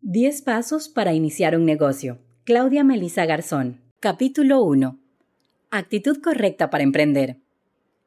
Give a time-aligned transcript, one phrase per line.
[0.00, 2.18] 10 pasos para iniciar un negocio.
[2.44, 3.80] Claudia Melisa Garzón.
[3.98, 4.96] Capítulo 1.
[5.70, 7.38] Actitud correcta para emprender.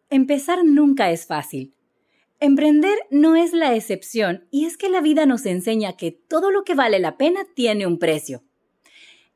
[0.09, 1.73] Empezar nunca es fácil.
[2.39, 6.63] Emprender no es la excepción y es que la vida nos enseña que todo lo
[6.63, 8.41] que vale la pena tiene un precio.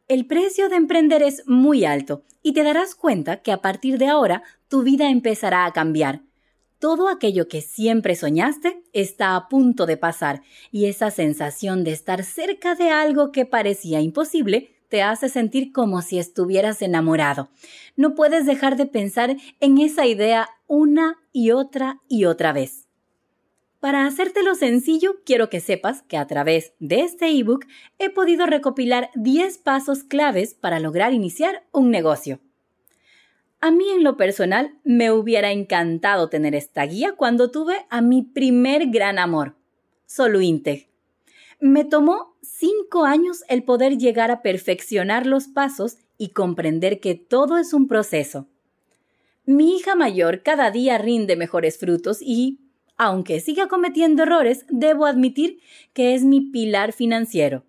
[0.07, 4.05] El precio de emprender es muy alto y te darás cuenta que a partir de
[4.05, 6.21] ahora tu vida empezará a cambiar.
[6.77, 12.23] Todo aquello que siempre soñaste está a punto de pasar y esa sensación de estar
[12.23, 17.49] cerca de algo que parecía imposible te hace sentir como si estuvieras enamorado.
[17.95, 22.84] No puedes dejar de pensar en esa idea una y otra y otra vez.
[23.79, 27.65] Para hacértelo sencillo, quiero que sepas que a través de este ebook
[27.99, 32.39] he podido recopilar 10 pasos claves para lograr iniciar un negocio.
[33.61, 38.21] A mí en lo personal me hubiera encantado tener esta guía cuando tuve a mi
[38.21, 39.55] primer gran amor,
[40.05, 40.87] Soluinteg.
[41.59, 47.57] Me tomó 5 años el poder llegar a perfeccionar los pasos y comprender que todo
[47.57, 48.47] es un proceso.
[49.45, 52.59] Mi hija mayor cada día rinde mejores frutos y,
[52.97, 55.59] aunque siga cometiendo errores, debo admitir
[55.93, 57.63] que es mi pilar financiero.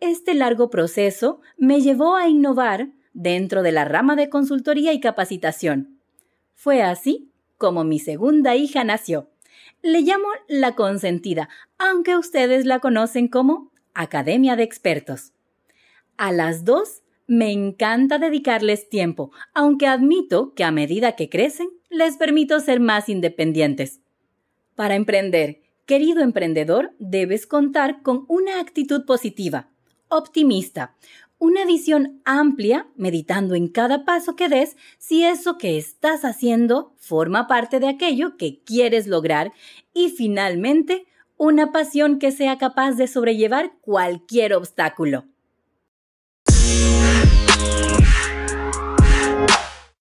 [0.00, 6.00] Este largo proceso me llevó a innovar dentro de la rama de consultoría y capacitación.
[6.52, 9.30] Fue así como mi segunda hija nació.
[9.82, 11.48] Le llamo la consentida,
[11.78, 15.32] aunque ustedes la conocen como Academia de Expertos.
[16.16, 22.16] A las dos me encanta dedicarles tiempo, aunque admito que a medida que crecen les
[22.16, 24.00] permito ser más independientes.
[24.74, 29.68] Para emprender, querido emprendedor, debes contar con una actitud positiva,
[30.08, 30.96] optimista,
[31.38, 37.46] una visión amplia, meditando en cada paso que des si eso que estás haciendo forma
[37.46, 39.52] parte de aquello que quieres lograr
[39.92, 45.26] y finalmente una pasión que sea capaz de sobrellevar cualquier obstáculo.